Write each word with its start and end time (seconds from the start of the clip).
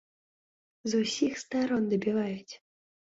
З 0.93 1.03
усіх 1.03 1.33
старон 1.43 1.83
дабіваюць! 1.95 2.53